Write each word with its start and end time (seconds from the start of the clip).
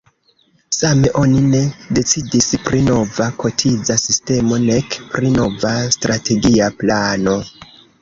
Same 0.77 1.11
oni 1.19 1.43
ne 1.51 1.59
decidis 1.97 2.49
pri 2.65 2.81
nova 2.87 3.29
kotiza 3.45 3.99
sistemo, 4.07 4.61
nek 4.67 4.99
pri 5.15 5.35
nova 5.39 5.79
strategia 6.01 6.77
plano. 6.83 7.43